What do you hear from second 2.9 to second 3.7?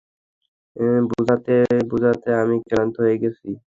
হয়ে গেছি!